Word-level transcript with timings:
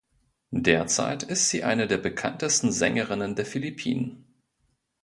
Derzeit 0.55 1.21
ist 1.21 1.49
sie 1.49 1.63
eine 1.63 1.85
der 1.85 1.99
bekanntesten 1.99 2.71
Sängerinnen 2.71 3.35
der 3.35 3.45
Philippinen. 3.45 4.25